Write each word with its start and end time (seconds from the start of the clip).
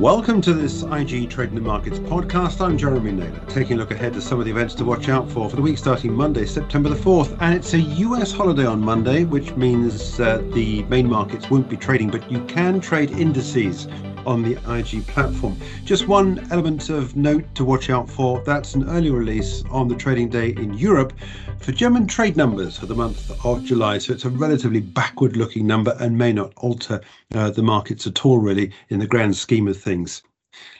Welcome 0.00 0.40
to 0.42 0.54
this 0.54 0.82
IG 0.82 1.28
Trading 1.28 1.56
the 1.56 1.60
Markets 1.60 1.98
podcast. 1.98 2.64
I'm 2.64 2.78
Jeremy 2.78 3.12
Naylor, 3.12 3.38
taking 3.48 3.74
a 3.74 3.80
look 3.80 3.90
ahead 3.90 4.14
to 4.14 4.22
some 4.22 4.38
of 4.38 4.46
the 4.46 4.50
events 4.50 4.74
to 4.76 4.84
watch 4.86 5.10
out 5.10 5.28
for 5.30 5.50
for 5.50 5.56
the 5.56 5.60
week 5.60 5.76
starting 5.76 6.14
Monday, 6.14 6.46
September 6.46 6.88
the 6.88 6.96
4th. 6.96 7.36
And 7.42 7.54
it's 7.54 7.74
a 7.74 7.80
US 7.80 8.32
holiday 8.32 8.64
on 8.64 8.80
Monday, 8.80 9.24
which 9.24 9.54
means 9.56 10.18
uh, 10.18 10.42
the 10.54 10.84
main 10.84 11.06
markets 11.06 11.50
won't 11.50 11.68
be 11.68 11.76
trading, 11.76 12.08
but 12.08 12.32
you 12.32 12.42
can 12.46 12.80
trade 12.80 13.10
indices 13.10 13.88
on 14.26 14.42
the 14.42 14.58
IG 14.76 15.06
platform. 15.06 15.56
Just 15.84 16.08
one 16.08 16.46
element 16.50 16.88
of 16.90 17.16
note 17.16 17.44
to 17.54 17.64
watch 17.64 17.90
out 17.90 18.08
for 18.08 18.42
that's 18.44 18.74
an 18.74 18.88
early 18.88 19.10
release 19.10 19.62
on 19.70 19.88
the 19.88 19.94
trading 19.94 20.28
day 20.28 20.50
in 20.50 20.74
Europe 20.74 21.12
for 21.58 21.72
German 21.72 22.06
trade 22.06 22.36
numbers 22.36 22.78
for 22.78 22.86
the 22.86 22.94
month 22.94 23.30
of 23.44 23.64
July. 23.64 23.98
So 23.98 24.12
it's 24.12 24.24
a 24.24 24.30
relatively 24.30 24.80
backward 24.80 25.36
looking 25.36 25.66
number 25.66 25.96
and 26.00 26.16
may 26.16 26.32
not 26.32 26.52
alter 26.56 27.00
uh, 27.34 27.50
the 27.50 27.62
markets 27.62 28.06
at 28.06 28.24
all, 28.24 28.38
really, 28.38 28.72
in 28.88 28.98
the 28.98 29.06
grand 29.06 29.36
scheme 29.36 29.68
of 29.68 29.76
things. 29.76 30.22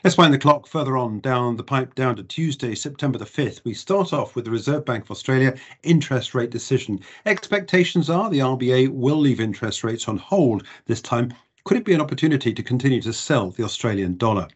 Let's 0.03 0.19
wind 0.19 0.35
the 0.35 0.39
clock 0.39 0.67
further 0.67 0.97
on 0.97 1.21
down 1.21 1.57
the 1.57 1.63
pipe 1.63 1.95
down 1.95 2.17
to 2.17 2.25
Tuesday, 2.25 2.75
September 2.75 3.19
the 3.19 3.25
5th. 3.25 3.63
We 3.65 3.73
start 3.73 4.13
off 4.13 4.35
with 4.35 4.45
the 4.45 4.51
Reserve 4.51 4.85
Bank 4.85 5.05
of 5.05 5.13
Australia 5.13 5.55
interest 5.85 6.35
rate 6.35 6.51
decision. 6.51 6.99
Expectations 7.25 8.11
are 8.11 8.29
the 8.29 8.41
RBA 8.41 8.89
will 8.89 9.19
leave 9.19 9.41
interest 9.41 9.85
rates 9.85 10.09
on 10.09 10.19
hold 10.19 10.67
this 10.87 11.01
time 11.01 11.33
could 11.65 11.77
it 11.77 11.85
be 11.85 11.93
an 11.93 12.01
opportunity 12.01 12.53
to 12.53 12.63
continue 12.63 13.01
to 13.03 13.13
sell 13.13 13.51
the 13.51 13.65
Australian 13.65 14.17
dollar? 14.17 14.49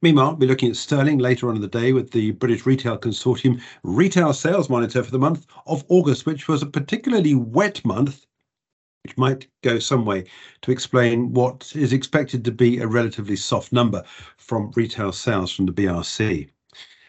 Meanwhile, 0.00 0.30
we'll 0.30 0.36
be 0.36 0.46
looking 0.46 0.70
at 0.70 0.76
sterling 0.76 1.18
later 1.18 1.48
on 1.48 1.54
in 1.54 1.62
the 1.62 1.68
day 1.68 1.92
with 1.92 2.10
the 2.10 2.32
British 2.32 2.66
Retail 2.66 2.98
Consortium 2.98 3.62
retail 3.84 4.32
sales 4.32 4.68
monitor 4.68 5.04
for 5.04 5.12
the 5.12 5.18
month 5.18 5.46
of 5.66 5.84
August, 5.88 6.26
which 6.26 6.48
was 6.48 6.60
a 6.60 6.66
particularly 6.66 7.36
wet 7.36 7.84
month, 7.84 8.26
which 9.04 9.16
might 9.16 9.46
go 9.62 9.78
some 9.78 10.04
way 10.04 10.24
to 10.62 10.72
explain 10.72 11.32
what 11.32 11.70
is 11.76 11.92
expected 11.92 12.44
to 12.44 12.50
be 12.50 12.78
a 12.78 12.86
relatively 12.86 13.36
soft 13.36 13.72
number 13.72 14.02
from 14.36 14.72
retail 14.74 15.12
sales 15.12 15.52
from 15.52 15.66
the 15.66 15.72
BRC. 15.72 16.50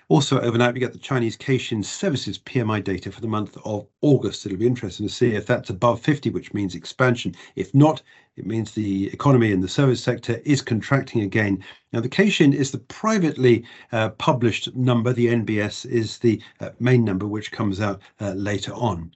Also, 0.10 0.42
overnight, 0.42 0.74
we 0.74 0.82
get 0.82 0.92
the 0.92 1.00
Chinese 1.00 1.38
Caixin 1.38 1.84
Services 1.84 2.38
PMI 2.38 2.84
data 2.84 3.10
for 3.12 3.22
the 3.22 3.28
month 3.28 3.58
of 3.64 3.88
August. 4.02 4.46
It'll 4.46 4.58
be 4.58 4.68
interesting 4.68 5.08
to 5.08 5.14
see 5.14 5.34
if 5.34 5.46
that's 5.46 5.70
above 5.70 6.02
50, 6.02 6.30
which 6.32 6.54
means 6.54 6.76
expansion. 6.76 7.34
If 7.56 7.74
not, 7.74 8.02
it 8.36 8.46
means 8.46 8.72
the 8.72 9.08
economy 9.14 9.52
in 9.52 9.62
the 9.62 9.68
service 9.68 10.04
sector 10.04 10.42
is 10.44 10.62
contracting 10.62 11.22
again. 11.22 11.64
Now, 11.94 12.02
the 12.02 12.10
Caixin 12.10 12.54
is 12.54 12.72
the 12.72 12.80
privately 12.80 13.64
uh, 13.94 14.10
published 14.10 14.76
number. 14.76 15.14
The 15.14 15.28
NBS 15.28 15.86
is 15.86 16.18
the 16.18 16.42
uh, 16.60 16.72
main 16.80 17.06
number, 17.06 17.26
which 17.26 17.52
comes 17.52 17.80
out 17.80 18.02
uh, 18.20 18.32
later 18.34 18.74
on. 18.74 19.12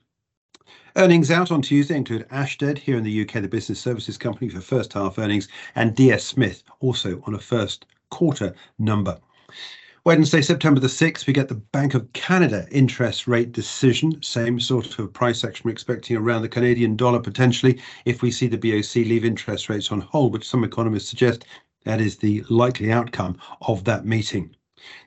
Earnings 0.96 1.30
out 1.30 1.52
on 1.52 1.60
Tuesday 1.62 1.96
include 1.96 2.28
Ashtead 2.30 2.78
here 2.78 2.96
in 2.96 3.04
the 3.04 3.22
UK, 3.22 3.34
the 3.34 3.48
business 3.48 3.78
services 3.78 4.16
company 4.16 4.48
for 4.48 4.60
first 4.60 4.94
half 4.94 5.18
earnings, 5.18 5.48
and 5.74 5.94
DS 5.94 6.24
Smith 6.24 6.62
also 6.80 7.22
on 7.26 7.34
a 7.34 7.38
first 7.38 7.84
quarter 8.10 8.54
number. 8.78 9.18
Wednesday, 10.08 10.40
September 10.40 10.80
the 10.80 10.86
6th, 10.86 11.26
we 11.26 11.34
get 11.34 11.48
the 11.48 11.54
Bank 11.54 11.92
of 11.92 12.10
Canada 12.14 12.66
interest 12.70 13.28
rate 13.28 13.52
decision. 13.52 14.22
Same 14.22 14.58
sort 14.58 14.98
of 14.98 15.12
price 15.12 15.44
action 15.44 15.64
we're 15.66 15.72
expecting 15.72 16.16
around 16.16 16.40
the 16.40 16.48
Canadian 16.48 16.96
dollar 16.96 17.20
potentially 17.20 17.78
if 18.06 18.22
we 18.22 18.30
see 18.30 18.46
the 18.46 18.56
BOC 18.56 18.94
leave 18.94 19.26
interest 19.26 19.68
rates 19.68 19.92
on 19.92 20.00
hold, 20.00 20.32
which 20.32 20.48
some 20.48 20.64
economists 20.64 21.10
suggest 21.10 21.44
that 21.84 22.00
is 22.00 22.16
the 22.16 22.42
likely 22.48 22.90
outcome 22.90 23.36
of 23.60 23.84
that 23.84 24.06
meeting. 24.06 24.56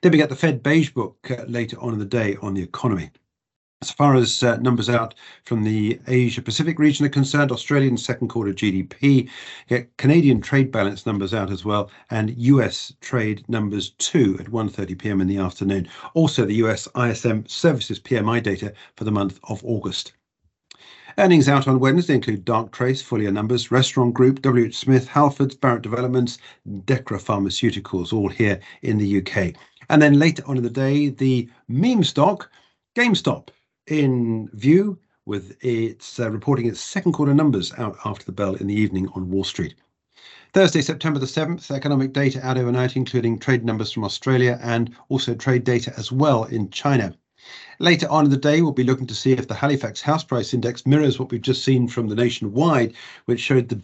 Then 0.04 0.12
we 0.12 0.20
get 0.20 0.30
the 0.30 0.36
Fed 0.36 0.62
Beige 0.62 0.92
Book 0.92 1.18
uh, 1.32 1.46
later 1.48 1.80
on 1.80 1.94
in 1.94 2.00
the 2.00 2.06
day 2.06 2.38
on 2.44 2.54
the 2.54 2.62
economy. 2.62 3.10
As 3.84 3.90
far 3.90 4.14
as 4.14 4.44
uh, 4.44 4.58
numbers 4.58 4.90
out 4.90 5.16
from 5.44 5.64
the 5.64 6.00
Asia 6.06 6.44
Pacific 6.44 6.78
region 6.78 7.04
are 7.04 7.10
concerned, 7.10 7.52
Australian 7.52 7.98
second 7.98 8.28
quarter 8.28 8.54
GDP, 8.54 9.28
get 9.68 9.98
Canadian 9.98 10.40
trade 10.40 10.72
balance 10.72 11.08
numbers 11.08 11.34
out 11.34 11.50
as 11.50 11.66
well, 11.66 11.90
and 12.12 12.38
US 12.38 12.94
trade 13.02 13.44
numbers 13.50 13.90
too 13.98 14.38
at 14.40 14.52
1:30 14.52 15.00
p.m. 15.00 15.20
in 15.20 15.28
the 15.28 15.40
afternoon. 15.40 15.90
Also, 16.14 16.46
the 16.46 16.62
US 16.66 16.88
ISM 16.96 17.48
Services 17.48 18.00
PMI 18.00 18.44
data 18.44 18.72
for 18.98 19.04
the 19.04 19.12
month 19.12 19.40
of 19.46 19.66
August. 19.66 20.14
Earnings 21.18 21.50
out 21.50 21.68
on 21.68 21.80
Wednesday 21.80 22.14
include 22.14 22.46
Darktrace, 22.46 23.02
full 23.02 23.20
year 23.20 23.32
numbers, 23.32 23.72
Restaurant 23.72 24.14
Group, 24.14 24.46
WH 24.46 24.76
Smith, 24.76 25.10
Halfords, 25.10 25.58
Barratt 25.58 25.82
Developments, 25.82 26.38
Dechra 26.86 27.20
Pharmaceuticals, 27.20 28.14
all 28.14 28.30
here 28.30 28.60
in 28.84 29.00
the 29.00 29.18
UK. 29.18 29.56
And 29.90 30.00
then 30.00 30.20
later 30.20 30.44
on 30.46 30.58
in 30.58 30.62
the 30.62 30.70
day, 30.70 31.10
the 31.10 31.50
meme 31.68 32.04
stock, 32.04 32.52
GameStop 32.96 33.50
in 33.92 34.50
view 34.54 34.98
with 35.26 35.58
its 35.62 36.18
uh, 36.18 36.32
reporting 36.32 36.66
its 36.66 36.80
second 36.80 37.12
quarter 37.12 37.34
numbers 37.34 37.74
out 37.78 37.98
after 38.06 38.26
the 38.26 38.32
bell 38.32 38.56
in 38.56 38.68
the 38.68 38.74
evening 38.74 39.10
on 39.16 39.30
Wall 39.30 39.44
Street. 39.44 39.76
Thursday, 40.54 40.82
September 40.82 41.20
the 41.20 41.26
7th, 41.26 41.70
economic 41.70 42.14
data 42.14 42.46
out 42.46 42.58
overnight, 42.58 42.96
including 42.96 43.38
trade 43.38 43.66
numbers 43.66 43.92
from 43.92 44.06
Australia 44.06 44.58
and 44.64 44.96
also 45.10 45.36
trade 45.36 45.66
data 45.66 45.94
as 45.98 46.10
well 46.10 46.46
in 46.46 46.70
China. 46.70 47.14
Later 47.80 48.10
on 48.10 48.26
in 48.26 48.32
the 48.32 48.38
day, 48.38 48.62
we'll 48.62 48.72
be 48.72 48.84
looking 48.84 49.08
to 49.08 49.16
see 49.16 49.34
if 49.34 49.48
the 49.48 49.56
Halifax 49.56 50.02
House 50.02 50.24
Price 50.24 50.54
Index 50.54 50.86
mirrors 50.86 51.20
what 51.20 51.30
we've 51.30 51.42
just 51.42 51.64
seen 51.64 51.88
from 51.88 52.08
the 52.08 52.16
nationwide, 52.16 52.94
which 53.26 53.42
showed 53.42 53.68
the 53.68 53.82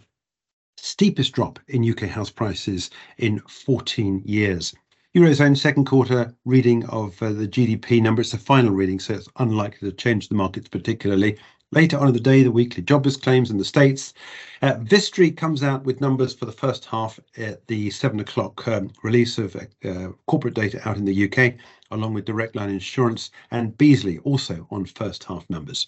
steepest 0.78 1.32
drop 1.32 1.58
in 1.68 1.88
UK 1.88 2.08
house 2.08 2.30
prices 2.30 2.88
in 3.18 3.40
14 3.40 4.22
years. 4.24 4.74
Eurozone 5.16 5.56
second 5.56 5.86
quarter 5.86 6.34
reading 6.44 6.84
of 6.86 7.20
uh, 7.22 7.32
the 7.32 7.48
GDP 7.48 8.02
number. 8.02 8.20
It's 8.20 8.32
the 8.32 8.38
final 8.38 8.74
reading, 8.74 9.00
so 9.00 9.14
it's 9.14 9.28
unlikely 9.36 9.88
to 9.88 9.96
change 9.96 10.28
the 10.28 10.34
markets 10.34 10.68
particularly. 10.68 11.38
Later 11.72 11.96
on 11.96 12.08
in 12.08 12.12
the 12.12 12.20
day, 12.20 12.42
the 12.42 12.52
weekly 12.52 12.82
jobless 12.82 13.16
claims 13.16 13.50
in 13.50 13.56
the 13.56 13.64
States. 13.64 14.12
Uh, 14.60 14.74
Vistry 14.82 15.34
comes 15.34 15.62
out 15.62 15.82
with 15.84 16.02
numbers 16.02 16.34
for 16.34 16.44
the 16.44 16.52
first 16.52 16.84
half 16.84 17.18
at 17.38 17.66
the 17.68 17.88
seven 17.88 18.20
o'clock 18.20 18.68
um, 18.68 18.90
release 19.02 19.38
of 19.38 19.56
uh, 19.56 20.08
corporate 20.26 20.54
data 20.54 20.86
out 20.86 20.98
in 20.98 21.06
the 21.06 21.24
UK, 21.24 21.54
along 21.90 22.12
with 22.12 22.26
Direct 22.26 22.54
Line 22.54 22.70
Insurance 22.70 23.30
and 23.50 23.78
Beazley 23.78 24.20
also 24.24 24.66
on 24.70 24.84
first 24.84 25.24
half 25.24 25.48
numbers. 25.48 25.86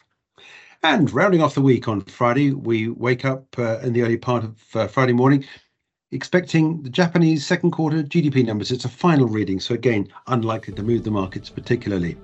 And 0.83 1.13
rounding 1.13 1.43
off 1.43 1.55
the 1.55 1.61
week 1.61 1.89
on 1.89 2.01
Friday, 2.01 2.53
we 2.53 2.89
wake 2.89 3.27
up 3.27 3.45
uh, 3.59 3.81
in 3.81 3.93
the 3.93 4.01
early 4.01 4.17
part 4.17 4.45
of 4.45 4.63
uh, 4.75 4.87
Friday 4.87 5.13
morning 5.13 5.45
expecting 6.13 6.83
the 6.83 6.91
Japanese 6.91 7.47
second 7.47 7.71
quarter 7.71 8.03
GDP 8.03 8.45
numbers. 8.45 8.73
It's 8.73 8.85
a 8.85 8.89
final 8.89 9.29
reading, 9.29 9.61
so 9.61 9.75
again, 9.75 10.09
unlikely 10.27 10.75
to 10.75 10.83
move 10.83 11.05
the 11.05 11.11
markets 11.11 11.49
particularly. 11.49 12.17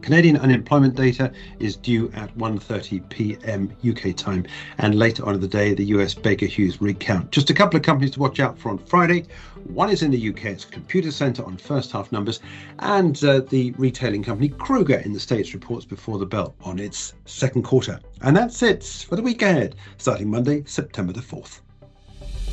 Canadian 0.00 0.38
unemployment 0.38 0.94
data 0.94 1.30
is 1.58 1.76
due 1.76 2.10
at 2.14 2.34
1:30 2.38 3.06
p.m. 3.10 3.70
UK 3.86 4.16
time, 4.16 4.46
and 4.78 4.94
later 4.94 5.26
on 5.26 5.34
in 5.34 5.40
the 5.42 5.46
day, 5.46 5.74
the 5.74 5.84
US 5.96 6.14
Baker 6.14 6.46
Hughes 6.46 6.80
rig 6.80 6.98
count. 6.98 7.30
Just 7.30 7.50
a 7.50 7.54
couple 7.54 7.76
of 7.76 7.82
companies 7.82 8.12
to 8.12 8.20
watch 8.20 8.40
out 8.40 8.58
for 8.58 8.70
on 8.70 8.78
Friday. 8.78 9.26
One 9.64 9.90
is 9.90 10.02
in 10.02 10.10
the 10.10 10.30
UK, 10.30 10.46
it's 10.46 10.64
Computacenter 10.64 11.46
on 11.46 11.58
first 11.58 11.92
half 11.92 12.10
numbers, 12.12 12.40
and 12.78 13.22
uh, 13.22 13.40
the 13.40 13.72
retailing 13.72 14.22
company 14.22 14.48
Kroger 14.48 15.04
in 15.04 15.12
the 15.12 15.20
States 15.20 15.52
reports 15.52 15.84
before 15.84 16.16
the 16.16 16.24
bell 16.24 16.54
on 16.62 16.78
its 16.78 17.12
second 17.26 17.64
quarter. 17.64 18.00
And 18.22 18.34
that's 18.34 18.62
it 18.62 18.82
for 19.06 19.16
the 19.16 19.22
week 19.22 19.42
ahead, 19.42 19.74
starting 19.98 20.30
Monday, 20.30 20.64
September 20.64 21.12
the 21.12 21.20
4th. 21.20 21.60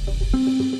Música 0.07 0.76